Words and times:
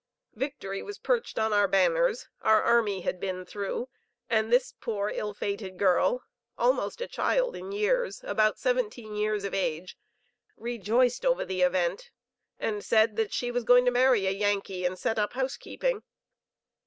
Victory 0.33 0.81
was 0.81 0.97
perched 0.97 1.37
on 1.37 1.53
our 1.53 1.67
banners. 1.67 2.27
Our 2.41 2.63
army 2.63 3.01
had 3.01 3.19
been 3.19 3.45
through, 3.45 3.87
and 4.31 4.51
this 4.51 4.73
poor, 4.81 5.11
ill 5.13 5.35
fated 5.35 5.77
girl, 5.77 6.23
almost 6.57 7.01
a 7.01 7.07
child 7.07 7.55
in 7.55 7.71
years, 7.71 8.23
about 8.23 8.57
seventeen 8.57 9.15
years 9.15 9.43
of 9.43 9.53
age, 9.53 9.99
rejoiced 10.57 11.23
over 11.23 11.45
the 11.45 11.61
event, 11.61 12.09
and 12.57 12.83
said 12.83 13.15
that 13.17 13.31
she 13.31 13.51
was 13.51 13.63
going 13.63 13.85
to 13.85 13.91
marry 13.91 14.25
a 14.25 14.31
Yankee 14.31 14.85
and 14.85 14.97
set 14.97 15.19
up 15.19 15.33
housekeeping. 15.33 16.01